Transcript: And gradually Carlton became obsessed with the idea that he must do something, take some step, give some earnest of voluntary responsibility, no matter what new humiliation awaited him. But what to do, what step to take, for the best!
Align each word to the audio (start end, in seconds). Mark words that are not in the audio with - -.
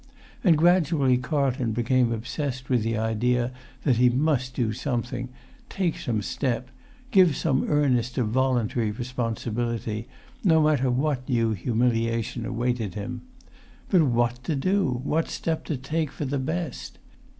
And 0.43 0.57
gradually 0.57 1.19
Carlton 1.19 1.73
became 1.73 2.11
obsessed 2.11 2.69
with 2.71 2.81
the 2.81 2.97
idea 2.97 3.51
that 3.83 3.97
he 3.97 4.09
must 4.09 4.55
do 4.55 4.73
something, 4.73 5.29
take 5.69 5.95
some 5.99 6.23
step, 6.23 6.71
give 7.11 7.35
some 7.35 7.65
earnest 7.69 8.17
of 8.17 8.29
voluntary 8.29 8.89
responsibility, 8.89 10.07
no 10.43 10.59
matter 10.59 10.89
what 10.89 11.29
new 11.29 11.51
humiliation 11.51 12.47
awaited 12.47 12.95
him. 12.95 13.21
But 13.91 14.01
what 14.01 14.43
to 14.45 14.55
do, 14.55 15.01
what 15.03 15.29
step 15.29 15.65
to 15.65 15.77
take, 15.77 16.11
for 16.11 16.25
the 16.25 16.39
best! 16.39 16.97